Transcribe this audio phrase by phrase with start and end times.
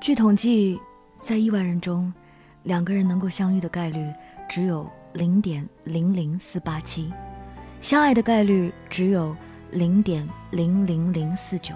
[0.00, 0.80] 据统计，
[1.18, 2.12] 在亿万人中，
[2.62, 4.12] 两个人能够相遇的概率
[4.48, 7.12] 只有零点零零四八七，
[7.80, 9.36] 相爱的概率只有
[9.72, 11.74] 零点零零零四九，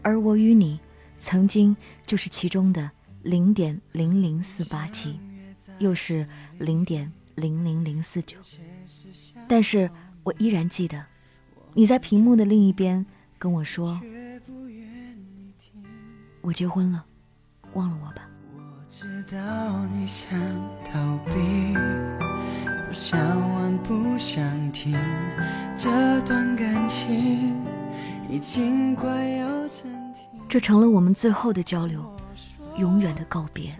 [0.00, 0.78] 而我与你，
[1.18, 1.76] 曾经
[2.06, 2.88] 就是其中的
[3.22, 5.18] 零点零零四八七，
[5.78, 6.26] 又是
[6.58, 8.38] 零点零零零四九。
[9.48, 9.90] 但是
[10.22, 11.04] 我依然记得，
[11.74, 13.04] 你在屏幕的另一边
[13.38, 14.00] 跟我说
[16.40, 17.04] ：“我结婚了。”
[17.74, 18.22] 忘了我吧。
[18.56, 19.38] 我知道
[19.92, 20.38] 你想
[20.90, 21.74] 逃避，
[22.86, 23.18] 不想
[23.56, 24.96] 问，不想听，
[25.76, 27.54] 这段感情
[28.28, 30.24] 已经快要成停。
[30.48, 32.00] 这成了我们最后的交流，
[32.76, 33.76] 永远的告别。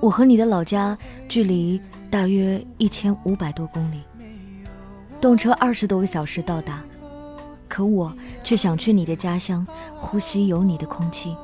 [0.00, 0.96] 我和你的老家
[1.28, 1.80] 距离
[2.10, 4.02] 大约一千五百多公里，
[5.20, 6.82] 动车二十多个小时到达，
[7.68, 8.14] 可我
[8.44, 9.66] 却想去你的家乡，
[9.96, 11.34] 呼吸有你的空气。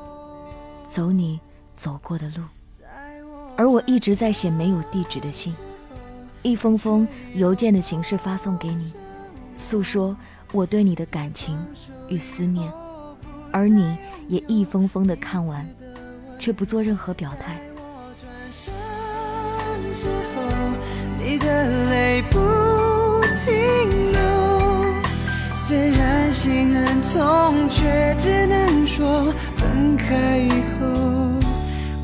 [0.91, 1.39] 走你
[1.73, 2.43] 走过的路，
[3.55, 5.55] 而我一直在写没有地址的信，
[6.41, 8.93] 一封封邮件的形式发送给你，
[9.55, 10.13] 诉说
[10.51, 11.57] 我对你的感情
[12.09, 12.69] 与思念，
[13.53, 13.95] 而你
[14.27, 15.65] 也一封封的看完，
[16.37, 17.57] 却不做任何表态。
[21.17, 22.37] 你的泪不
[23.45, 24.19] 停留，
[25.55, 29.33] 虽然心很痛，却只能说。
[29.81, 30.85] 分开以后，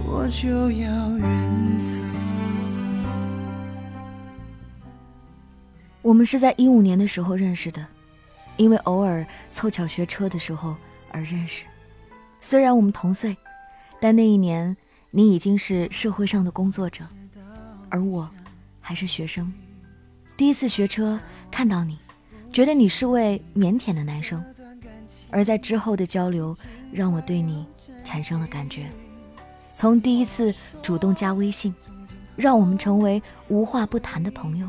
[0.03, 2.02] 我就要远走。
[6.02, 7.86] 我们是在一五年的时候认识的，
[8.55, 10.75] 因为偶尔凑巧学车的时候
[11.11, 11.66] 而认识。
[12.42, 13.38] 虽然我们同岁，
[14.02, 14.75] 但那一年
[15.11, 17.05] 你已经是社会上的工作者，
[17.89, 18.28] 而我
[18.81, 19.53] 还是学生。
[20.36, 21.20] 第一次学车
[21.52, 22.00] 看到你，
[22.52, 24.44] 觉得你是位腼腆的男生。
[25.30, 26.55] 而在之后的交流，
[26.91, 27.66] 让我对你
[28.03, 28.88] 产生了感觉。
[29.73, 31.73] 从第一次主动加微信，
[32.35, 34.67] 让我们成为无话不谈的朋友。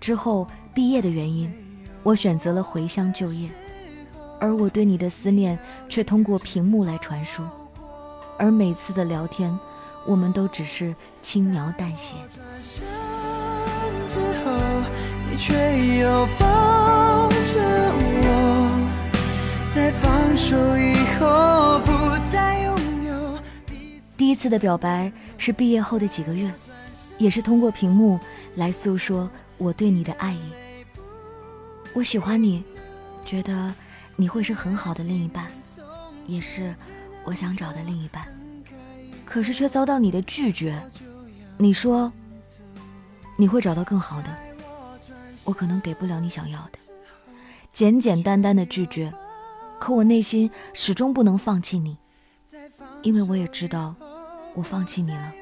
[0.00, 1.52] 之后毕业的原因，
[2.02, 3.50] 我选择了回乡就业，
[4.40, 5.58] 而我对你的思念
[5.88, 7.42] 却通过屏幕来传输。
[8.38, 9.58] 而每次的聊天，
[10.06, 12.14] 我们都只是轻描淡写。
[24.16, 26.52] 第一次的表白是毕业后的几个月，
[27.16, 28.18] 也是通过屏幕
[28.56, 30.40] 来诉说我对你的爱意。
[31.94, 32.62] 我喜欢你，
[33.24, 33.72] 觉得
[34.16, 35.46] 你会是很好的另一半，
[36.26, 36.74] 也是
[37.24, 38.26] 我想找的另一半。
[39.24, 40.80] 可是却遭到你的拒绝。
[41.56, 42.12] 你说
[43.36, 44.28] 你会找到更好的，
[45.44, 46.78] 我可能给不了你想要的。
[47.72, 49.12] 简简单单的拒绝。
[49.78, 51.96] 可我内心始终不能放弃你，
[53.02, 53.94] 因为我也知道，
[54.54, 55.32] 我放弃你了，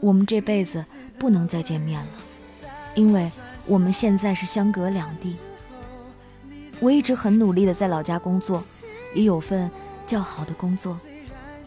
[0.00, 0.82] 我们这辈子
[1.18, 2.10] 不能再见面了，
[2.94, 3.30] 因为
[3.66, 5.36] 我们现在是相隔两地。
[6.80, 8.64] 我一直很努力的在老家工作，
[9.14, 9.70] 也有份
[10.06, 10.98] 较好的工作，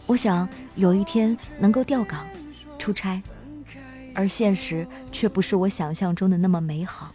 [0.06, 2.26] 我想有一天能够调岗
[2.78, 3.22] 出差，
[4.14, 7.14] 而现实却不是我想象中的那么美好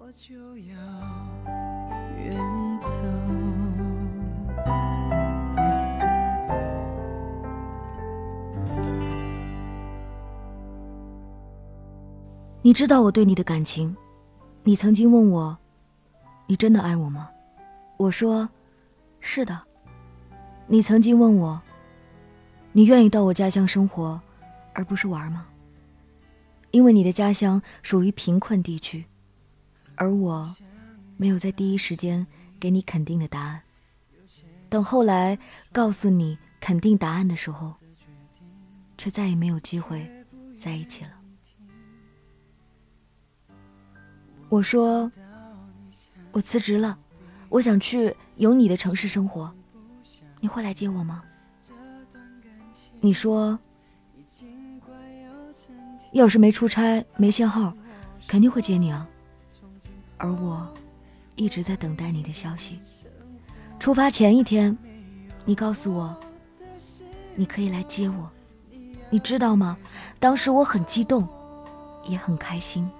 [0.00, 2.57] 我就要。
[12.60, 13.96] 你知道我对你的感情，
[14.64, 15.56] 你曾经问我，
[16.46, 17.30] 你真的爱我吗？
[17.96, 18.48] 我说，
[19.20, 19.58] 是的。
[20.66, 21.60] 你曾经问我，
[22.72, 24.20] 你愿意到我家乡生活，
[24.74, 25.46] 而不是玩吗？
[26.72, 29.04] 因为你的家乡属于贫困地区，
[29.94, 30.54] 而我
[31.16, 32.26] 没有在第一时间
[32.58, 33.60] 给你肯定的答案。
[34.68, 35.38] 等后来
[35.72, 37.72] 告诉你肯定答案的时候，
[38.98, 40.06] 却再也没有机会
[40.56, 41.10] 在一起了。
[44.48, 45.10] 我说，
[46.32, 46.98] 我辞职了，
[47.50, 49.52] 我想去有你的城市生活，
[50.40, 51.22] 你会来接我吗？
[53.00, 53.58] 你说，
[56.12, 57.74] 要是没出差没信号，
[58.26, 59.06] 肯定会接你啊。
[60.16, 60.66] 而我
[61.36, 62.80] 一直在等待你的消息。
[63.78, 64.76] 出发前一天，
[65.44, 66.16] 你告诉我，
[67.36, 68.30] 你可以来接我，
[69.10, 69.76] 你知道吗？
[70.18, 71.28] 当时我很激动，
[72.08, 72.90] 也很开心。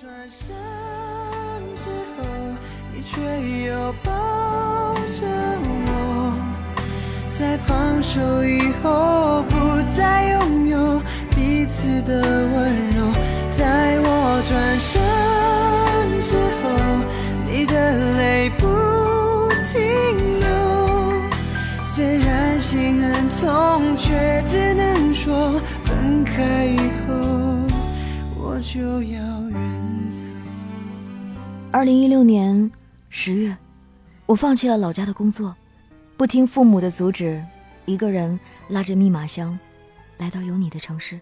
[0.00, 0.46] 转身
[1.74, 2.22] 之后，
[2.92, 3.20] 你却
[3.66, 5.26] 又抱着
[5.64, 6.32] 我，
[7.36, 9.56] 在放手以后不
[9.96, 11.02] 再拥有
[11.34, 13.12] 彼此的温柔。
[13.50, 15.02] 在我转身
[16.22, 16.70] 之后，
[17.44, 18.68] 你的泪不
[19.72, 19.80] 停
[20.38, 20.46] 流。
[21.82, 26.97] 虽然心很痛，却只能说分开以后
[28.48, 30.32] 我就要远走。
[31.70, 32.70] 二零一六年
[33.10, 33.54] 十月，
[34.24, 35.54] 我放弃了老家的工作，
[36.16, 37.44] 不听父母的阻止，
[37.84, 39.56] 一个人拉着密码箱，
[40.16, 41.20] 来到有你的城市，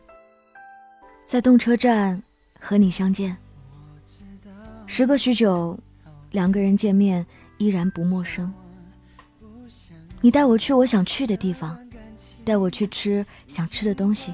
[1.24, 2.22] 在动车站
[2.60, 3.36] 和你相见。
[4.86, 5.76] 时隔许久，
[6.30, 7.26] 两个人见面
[7.58, 8.54] 依然不陌生。
[10.20, 11.76] 你带我去我想去的地方，
[12.44, 14.32] 带我去吃想吃的东西，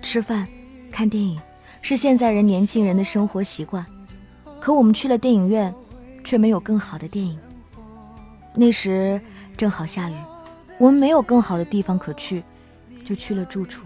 [0.00, 0.48] 吃饭、
[0.90, 1.38] 看电影
[1.80, 3.84] 是现在人年轻人的生活习惯。
[4.60, 5.72] 可我们去了电影院，
[6.24, 7.38] 却没有更好的电影。
[8.54, 9.20] 那时
[9.56, 10.14] 正好下雨，
[10.78, 12.42] 我们没有更好的地方可去，
[13.04, 13.84] 就去了住处。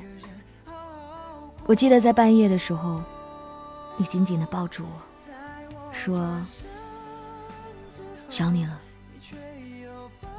[1.67, 3.03] 我记得在半夜的时候，
[3.97, 5.33] 你紧紧地抱住我，
[5.93, 6.41] 说
[8.31, 8.79] ：“想你了。”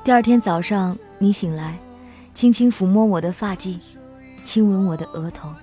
[0.03, 1.77] 第二天早上，你醒来，
[2.33, 3.77] 轻轻抚摸我的发髻，
[4.43, 5.53] 亲吻我的额头，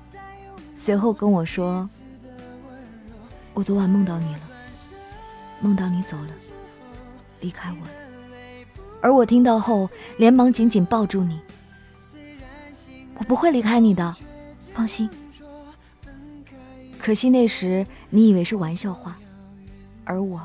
[0.79, 1.87] 随后跟我说
[3.53, 4.41] ：“我昨晚梦到你了，
[5.61, 6.31] 梦到你走了，
[7.41, 7.93] 离开我了。”
[9.03, 11.41] 而我听到后，连忙紧紧抱住你。
[13.17, 14.15] 我不会离开你的，
[14.73, 15.11] 放心。
[16.97, 19.19] 可惜那时你以为是玩笑话，
[20.05, 20.41] 而我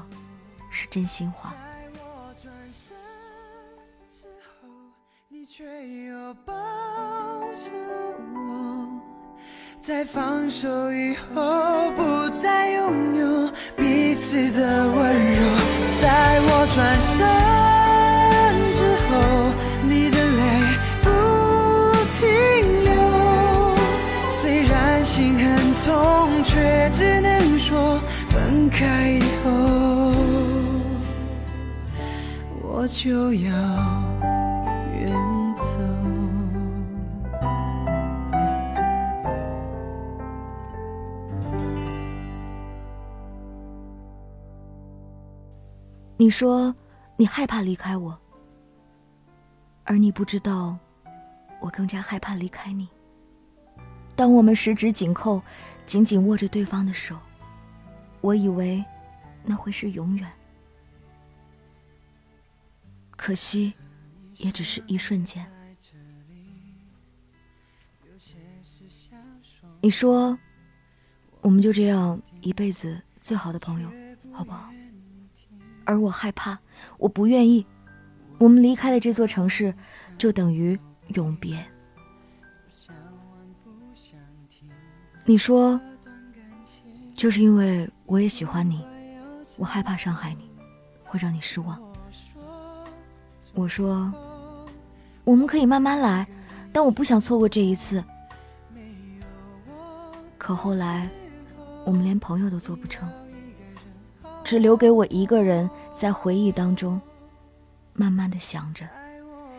[0.72, 1.54] 是真心话。
[9.86, 15.42] 在放手以后，不再拥有彼此的温柔。
[16.02, 17.20] 在我转身
[18.78, 19.12] 之后，
[19.86, 20.42] 你的泪
[21.04, 21.10] 不
[22.14, 22.24] 停
[22.86, 22.94] 流。
[24.32, 25.44] 虽然心很
[25.84, 28.00] 痛，却只能说
[28.30, 29.52] 分开以后，
[32.62, 34.12] 我就要。
[46.24, 46.74] 你说
[47.18, 48.18] 你害怕离开我，
[49.84, 50.78] 而你不知道，
[51.60, 52.88] 我更加害怕离开你。
[54.16, 55.44] 当我们十指紧扣，
[55.86, 57.20] 紧紧握着对方的手，
[58.22, 58.81] 我以为
[59.44, 60.31] 那会是永远，
[63.18, 63.74] 可惜
[64.38, 65.46] 也只是一瞬间。
[69.81, 70.40] 你说，
[71.42, 73.90] 我们就这样一辈子最好的朋友，
[74.31, 74.70] 好不好？
[75.86, 76.58] 而我害怕，
[76.98, 77.66] 我不愿意。
[78.40, 79.74] 我们离开了这座城市，
[80.18, 80.78] 就等于
[81.10, 81.64] 永别。
[85.26, 85.80] 你说，
[87.16, 88.86] 就是因为我也喜欢你，
[89.58, 90.50] 我害怕伤害你，
[91.04, 91.82] 会让你失望。
[93.54, 94.12] 我说，
[95.24, 96.28] 我们可以慢慢来，
[96.74, 98.04] 但我不想错过这一次。
[100.38, 101.08] 可后来，
[101.86, 103.10] 我们连朋友都做不成。
[104.44, 107.00] 只留给我一个人，在回忆当中，
[107.94, 108.86] 慢慢的想着，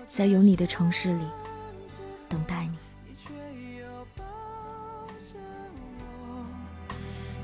[0.09, 1.25] 在有你的城市里，
[2.29, 2.77] 等待你。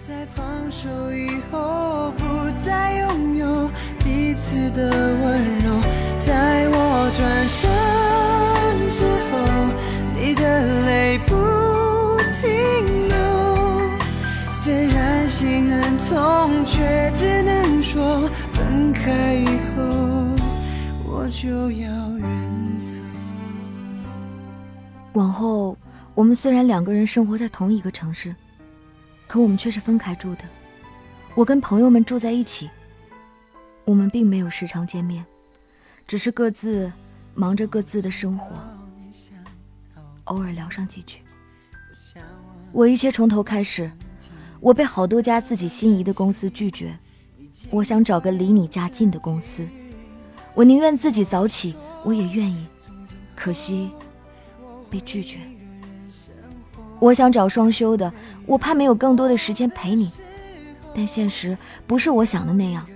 [0.06, 2.25] 在放手以后，不
[2.64, 3.70] 再拥有
[4.00, 6.00] 彼此的温柔。
[21.41, 23.01] 就要远走。
[25.15, 25.75] 往后，
[26.15, 28.37] 我们虽然两个人生活在同一个城市，
[29.27, 30.43] 可我们却是分开住的。
[31.35, 32.69] 我跟朋友们住在一起，
[33.87, 35.25] 我们并没有时常见面，
[36.06, 36.93] 只是各自
[37.35, 38.55] 忙着各自的生活，
[40.25, 41.20] 偶尔聊上几句。
[42.70, 43.91] 我一切从头开始，
[44.61, 46.94] 我被好多家自己心仪的公司拒绝。
[47.70, 49.67] 我想找个离你家近的公司，
[50.54, 52.66] 我宁愿自己早起，我也愿意。
[53.34, 53.90] 可惜
[54.90, 55.38] 被拒绝。
[56.98, 58.12] 我想找双休的，
[58.44, 60.10] 我怕没有更多的时间陪你，
[60.94, 62.86] 但现实不是我想的那样，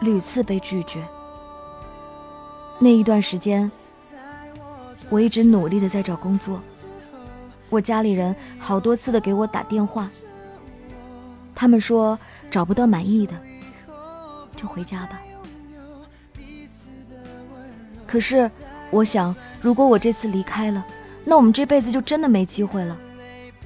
[0.00, 1.00] 屡次被拒绝。
[2.80, 3.70] 那一段时间，
[5.08, 6.60] 我一直努力的在找工作，
[7.70, 10.10] 我家里人好多次的给我打电话，
[11.54, 12.18] 他们说
[12.50, 13.36] 找不到满意的。
[14.56, 15.20] 就回家吧。
[18.08, 18.50] 可是，
[18.90, 20.84] 我想，如果我这次离开了，
[21.24, 22.96] 那我们这辈子就真的没机会了。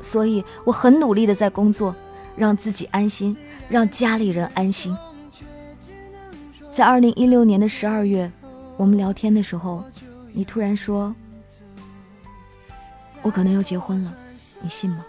[0.02, 1.94] 所以，我很努力的在工作，
[2.36, 3.36] 让自己安心，
[3.68, 4.94] 让家里人安心。
[6.70, 8.30] 在二零一六年的十二月，
[8.76, 9.84] 我们聊天的时候，
[10.32, 11.14] 你突然说
[13.22, 14.12] ：“我可能要结婚了，
[14.60, 15.04] 你信吗？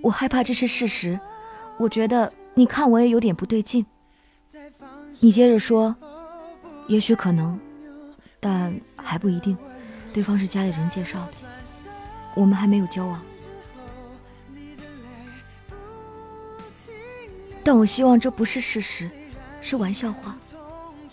[0.00, 1.18] 我害怕这是事实，
[1.76, 3.84] 我觉得你看我也有点不对劲。
[5.20, 5.94] 你接着说，
[6.88, 7.58] 也许可能，
[8.38, 9.56] 但还不一定。
[10.12, 11.32] 对方是家里人介绍的，
[12.34, 13.22] 我们还没有交往。
[17.64, 19.10] 但我希望这不是事实，
[19.60, 20.36] 是玩笑话。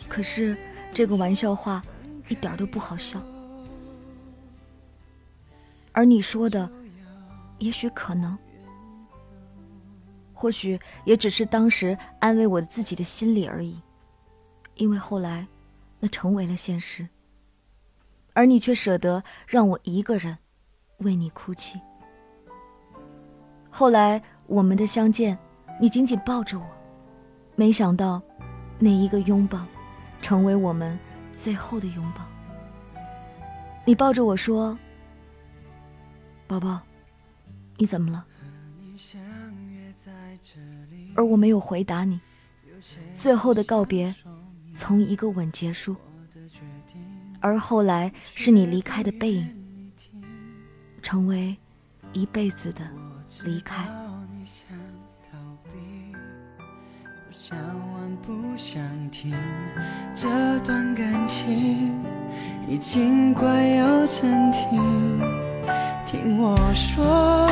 [0.07, 0.57] 可是
[0.93, 1.81] 这个玩笑话
[2.27, 3.21] 一点都不好笑。
[5.91, 6.69] 而你说的，
[7.59, 8.37] 也许可能，
[10.33, 13.79] 或许也只是当时安慰我自己的心理而已。
[14.75, 15.47] 因为后来，
[15.99, 17.07] 那成为了现实。
[18.33, 20.37] 而你却舍得让我一个人
[20.99, 21.79] 为你哭泣。
[23.69, 25.37] 后来我们的相见，
[25.79, 26.65] 你紧紧抱着我，
[27.55, 28.21] 没想到，
[28.77, 29.65] 那一个拥抱，
[30.21, 30.97] 成为我们
[31.33, 32.25] 最后的拥抱。
[33.85, 34.77] 你抱着我说
[36.47, 36.79] ：“宝宝，
[37.77, 38.25] 你怎么了？”
[41.15, 42.19] 而我没有回答你。
[43.13, 44.13] 最后的告别。
[44.73, 45.95] 从一个吻结束，
[47.39, 49.91] 而后来是你离开的背影，
[51.01, 51.55] 成为
[52.13, 52.87] 一辈子的
[53.43, 53.87] 离开。
[57.31, 57.57] 想，
[58.25, 59.33] 不想听，
[60.15, 61.99] 这段感情
[62.67, 65.19] 已经快要暂停。
[66.05, 67.47] 听我说，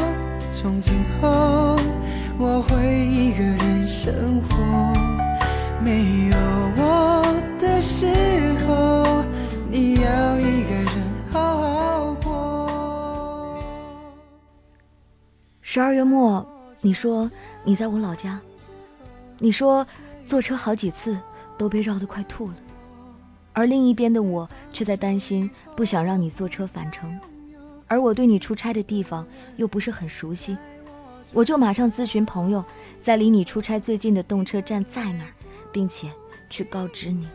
[0.51, 1.77] 从今后
[2.38, 4.63] 我会一个人生活，
[5.83, 6.38] 没有
[6.77, 6.97] 我。
[7.77, 8.07] 的时
[8.65, 9.24] 候，
[9.69, 10.88] 你要一个人
[11.29, 13.63] 好好过。
[15.62, 16.43] 十二月末，
[16.81, 17.29] 你说
[17.63, 18.39] 你在我老家，
[19.38, 19.86] 你说
[20.25, 21.15] 坐车好几次
[21.55, 22.55] 都被绕得快吐了，
[23.53, 27.15] 而另一边的我却在担心，不想让你坐车返程，
[27.86, 29.24] 而我对你出差的地方
[29.57, 30.57] 又不是很熟悉，
[31.31, 32.65] 我就马上咨询朋友，
[33.03, 35.25] 在离你出差最近的动车站在哪，
[35.72, 36.10] 并且
[36.50, 37.27] 去告知你。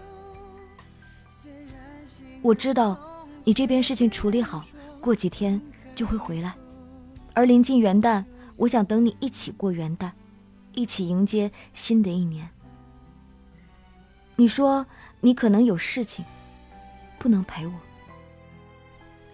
[2.43, 2.99] 我知道，
[3.45, 4.65] 你这边事情处理好，
[5.01, 5.61] 过几天
[5.95, 6.53] 就会回来。
[7.35, 8.25] 而临近元旦，
[8.57, 10.11] 我想等你一起过元旦，
[10.75, 12.49] 一起迎接新的一年。
[14.35, 14.85] 你说
[15.21, 16.25] 你可能有事情，
[17.17, 17.73] 不能陪我，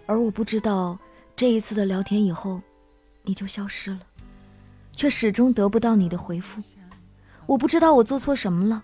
[0.05, 0.95] 而我不知道
[1.35, 2.61] 这一次的聊天以后，
[3.23, 4.01] 你就消失了，
[4.93, 6.61] 却始终得不到你的回复。
[7.47, 8.83] 我不知道我做错什么了，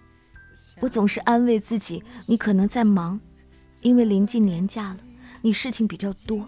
[0.79, 3.19] 我总是安慰自己，你可能在忙。
[3.85, 4.97] 因为临近年假了，
[5.43, 6.43] 你事情比较多，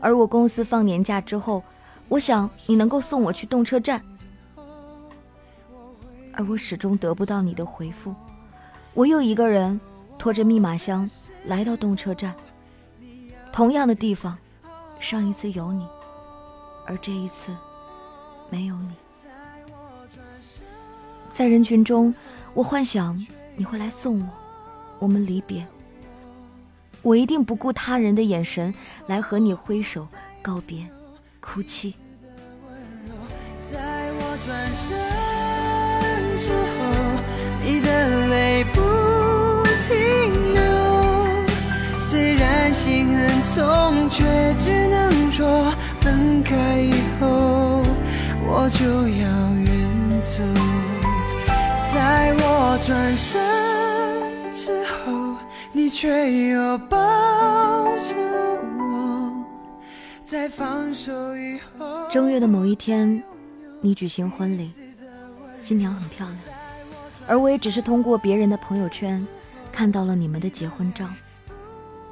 [0.00, 1.62] 而我公司放年假之后，
[2.08, 4.02] 我想你能够送我去动车站，
[6.32, 8.12] 而我始终得不到你的回复，
[8.94, 9.80] 我又一个人
[10.18, 11.08] 拖着密码箱
[11.46, 12.34] 来到动车站，
[13.52, 14.36] 同样的地方，
[14.98, 15.86] 上一次有你，
[16.84, 17.54] 而这一次
[18.50, 18.90] 没有你，
[21.32, 22.12] 在人群中，
[22.54, 23.24] 我幻想
[23.54, 24.28] 你会来送我，
[24.98, 25.64] 我们离别。
[27.04, 28.74] 我一定不顾他人的眼神
[29.06, 30.08] 来和你挥手
[30.40, 30.78] 告别，
[31.38, 31.94] 哭泣。
[33.70, 33.78] 在
[34.16, 34.48] 我转
[34.80, 34.88] 身
[36.40, 36.82] 之后，
[37.62, 37.88] 你的
[38.28, 38.80] 泪不
[39.86, 39.92] 停
[40.54, 40.62] 流。
[42.00, 44.24] 虽然心很痛，却
[44.58, 45.70] 只能说
[46.00, 47.82] 分开以后
[48.46, 49.26] 我就要
[49.60, 50.42] 远走。
[51.92, 53.83] 在我转身。
[55.76, 58.14] 你却又抱着
[58.78, 59.44] 我，
[60.24, 62.08] 在放手以后。
[62.08, 63.20] 正月的某一天，
[63.80, 64.70] 你举行婚礼，
[65.60, 66.38] 新娘很漂亮，
[67.26, 69.26] 而我也只是通过别人的朋友圈
[69.72, 71.08] 看到了你们的结婚照。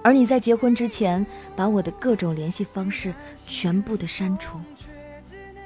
[0.03, 3.15] 而你在结婚之前，把我的各种联系方式
[3.47, 4.59] 全部的删除。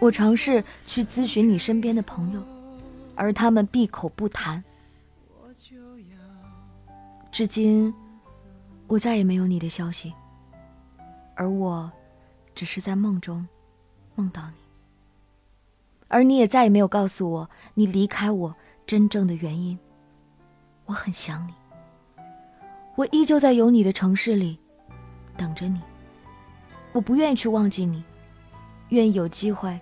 [0.00, 2.42] 我尝试去咨询你身边的朋友，
[3.14, 4.62] 而他们闭口不谈。
[7.36, 7.92] 至今，
[8.86, 10.10] 我再也没有你的消息，
[11.34, 11.92] 而我，
[12.54, 13.46] 只是在梦中
[14.14, 14.56] 梦到你，
[16.08, 19.78] 而你也再也没有告诉我你离开我真正的原因。
[20.86, 21.52] 我很想你，
[22.94, 24.58] 我依旧在有你的城市里
[25.36, 25.78] 等着你。
[26.92, 28.02] 我不愿意去忘记你，
[28.88, 29.78] 愿意有机会，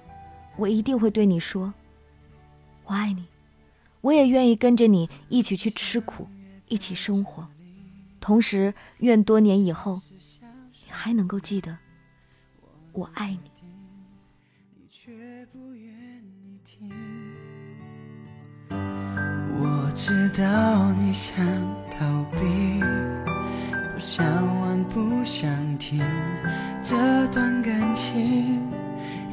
[0.57, 1.73] 我一定会对你说，
[2.85, 3.25] 我爱你。
[4.01, 6.27] 我也愿意跟着你一起去吃苦。
[6.75, 7.47] 一起生活，
[8.19, 10.03] 同时愿多年以后，
[10.41, 11.79] 你还能够记得
[12.91, 13.53] 我爱你。
[19.57, 21.47] 我知道你想
[21.97, 22.81] 逃避，
[23.93, 24.27] 不想
[24.63, 26.01] 问，不想听。
[26.83, 28.69] 这段感情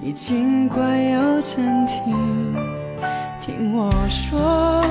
[0.04, 2.54] 已经快要成停。
[3.42, 4.86] 听我说，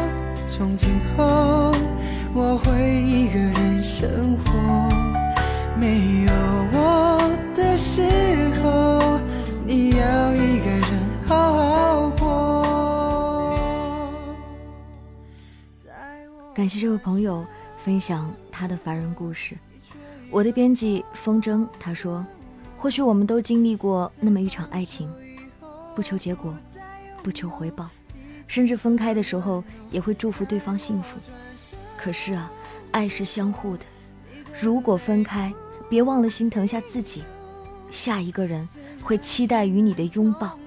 [0.49, 1.73] 从今后
[2.33, 4.53] 我会一个人生活，
[5.77, 6.33] 没有
[6.73, 7.19] 我
[7.57, 8.03] 的时
[8.63, 9.19] 候，
[9.67, 10.85] 你要一个人
[11.27, 12.63] 好好过。
[16.55, 17.45] 感谢这位朋友
[17.85, 19.57] 分享他的凡人故事。
[20.31, 22.25] 我的编辑风筝他说
[22.79, 25.13] ：“或许我们都经历过那么一场爱情，
[25.97, 26.55] 不求结果，
[27.25, 27.89] 不求回报，
[28.47, 31.19] 甚至分开的时候也会祝福对方幸福。
[32.01, 32.51] 可是啊，
[32.93, 33.85] 爱是相互的，
[34.61, 35.53] 如果分开，
[35.89, 37.23] 别忘了心疼下自己，
[37.91, 38.67] 下一个人
[39.03, 40.59] 会期待与你的拥抱。”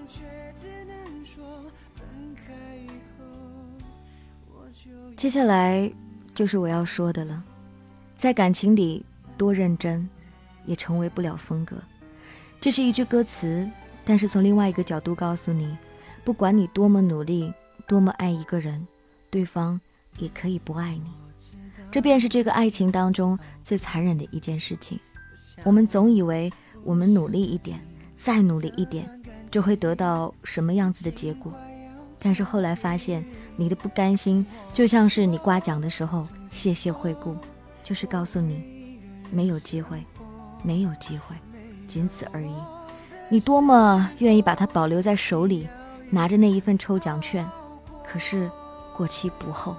[5.18, 5.92] 接下来
[6.36, 7.44] 就是我要说的了，
[8.16, 9.04] 在感情里。
[9.36, 10.08] 多认真，
[10.68, 11.76] 也成为不了风格。
[12.62, 13.68] 这是一句歌词，
[14.06, 15.76] 但是从另外一个角度告诉你：
[16.24, 17.52] 不管你多么努力，
[17.88, 18.88] 多么爱一个人，
[19.32, 19.82] 对方
[20.20, 21.23] 也可以不爱你。
[21.94, 25.00] 这便是这个爱情当中最残忍的一件事情。
[25.64, 26.52] 我们总以为
[26.84, 27.80] 我们努力一点，
[28.16, 29.08] 再努力一点，
[29.52, 31.54] 就会得到什么样子的结果。
[32.18, 33.24] 但是后来发现，
[33.56, 37.38] 你的不甘心就像是你刮奖的时候，谢谢惠顾，
[37.84, 39.00] 就是告诉你。
[39.30, 40.04] 没有机会，
[40.64, 41.36] 没有机会，
[41.88, 42.56] 仅此而已。
[43.30, 45.68] 你多么愿意把它保留在手里，
[46.10, 47.48] 拿着那一份抽奖券，
[48.04, 48.50] 可是
[48.98, 49.76] 过期不候，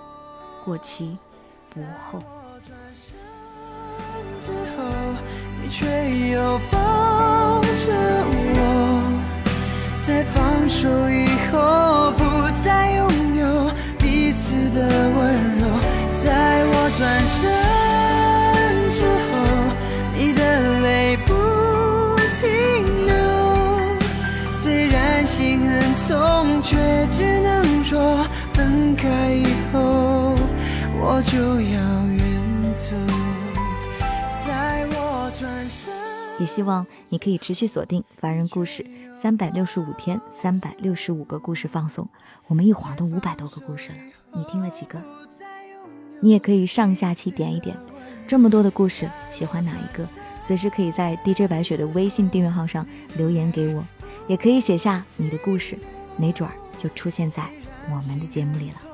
[0.64, 1.18] 过期
[1.74, 2.22] 在我
[2.62, 3.16] 转身
[4.40, 5.34] 之后。
[5.64, 5.86] 你却
[6.30, 6.78] 又抱
[7.62, 7.92] 着
[8.36, 8.60] 我
[10.06, 12.22] 在放手以后不
[12.62, 15.66] 再拥有彼此的温柔
[16.22, 17.02] 在我转
[17.32, 17.40] 身
[18.92, 19.32] 之后
[20.14, 21.32] 你的泪不
[22.38, 23.14] 停流
[24.52, 26.76] 虽然心很痛却
[27.10, 29.93] 只能说分开以后。
[31.06, 32.96] 我就要远走
[34.42, 35.92] 在我转身。
[36.40, 38.86] 也希望你可以持续锁定凡人故事
[39.20, 42.08] 三百六十五天三百六十五个故事放送
[42.46, 43.98] 我们一晃都五百多个故事了
[44.32, 44.98] 你听了几个？
[46.22, 47.76] 你也可以上下期点一点
[48.26, 50.08] 这么多的故事喜欢哪一个？
[50.40, 52.86] 随时可以在 dj 白雪的微信订阅号上
[53.18, 53.84] 留言给我
[54.26, 55.78] 也可以写下你的故事
[56.16, 57.46] 没准儿就出现在
[57.90, 58.93] 我们的节目里了。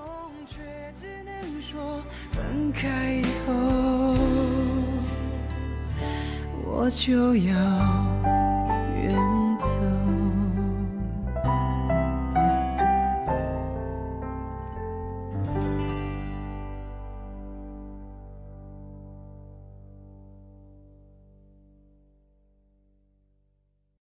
[2.71, 4.15] 分开以后，
[6.65, 7.53] 我就要
[9.03, 9.40] 远。